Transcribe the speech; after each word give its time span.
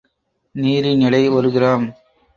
நீரின் 0.55 0.99
எடை 0.99 1.29
ஒரு 1.29 1.49
கிராம். 1.49 1.85